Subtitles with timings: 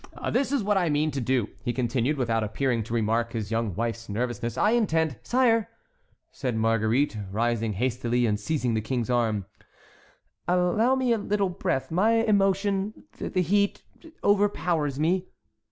[0.31, 3.75] "This is what I mean to do," he continued, without appearing to remark his young
[3.75, 5.69] wife's nervousness, "I intend"— "Sire,"
[6.31, 9.45] said Marguerite, rising hastily, and seizing the king's arm,
[10.47, 15.27] "allow me a little breath; my emotion—the heat—overpowers me."